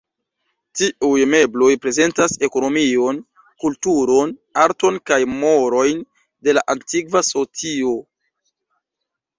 [0.79, 3.21] Tiuj mebloj prezentas ekonomion,
[3.65, 4.35] kulturon,
[4.65, 6.03] arton kaj morojn
[6.49, 7.97] de la antikva socio.